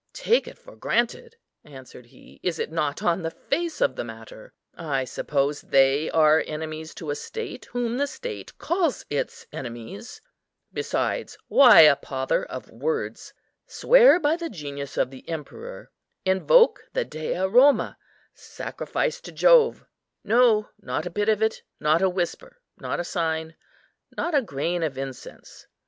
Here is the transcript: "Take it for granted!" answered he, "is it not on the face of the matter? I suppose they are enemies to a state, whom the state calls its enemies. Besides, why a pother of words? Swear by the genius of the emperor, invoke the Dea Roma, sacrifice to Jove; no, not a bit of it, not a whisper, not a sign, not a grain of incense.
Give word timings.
"Take 0.13 0.47
it 0.47 0.57
for 0.57 0.75
granted!" 0.75 1.35
answered 1.63 2.07
he, 2.07 2.39
"is 2.41 2.57
it 2.57 2.71
not 2.71 3.03
on 3.03 3.21
the 3.21 3.29
face 3.29 3.81
of 3.81 3.95
the 3.95 4.03
matter? 4.03 4.51
I 4.73 5.03
suppose 5.03 5.61
they 5.61 6.09
are 6.09 6.43
enemies 6.47 6.95
to 6.95 7.11
a 7.11 7.15
state, 7.15 7.65
whom 7.65 7.97
the 7.99 8.07
state 8.07 8.57
calls 8.57 9.05
its 9.11 9.45
enemies. 9.51 10.19
Besides, 10.73 11.37
why 11.49 11.81
a 11.81 11.95
pother 11.95 12.43
of 12.43 12.71
words? 12.71 13.31
Swear 13.67 14.19
by 14.19 14.35
the 14.37 14.49
genius 14.49 14.97
of 14.97 15.11
the 15.11 15.29
emperor, 15.29 15.91
invoke 16.25 16.81
the 16.93 17.05
Dea 17.05 17.37
Roma, 17.41 17.95
sacrifice 18.33 19.21
to 19.21 19.31
Jove; 19.31 19.85
no, 20.23 20.69
not 20.79 21.05
a 21.05 21.11
bit 21.11 21.29
of 21.29 21.43
it, 21.43 21.61
not 21.79 22.01
a 22.01 22.09
whisper, 22.09 22.57
not 22.79 22.99
a 22.99 23.03
sign, 23.03 23.55
not 24.17 24.33
a 24.33 24.41
grain 24.41 24.81
of 24.81 24.97
incense. 24.97 25.67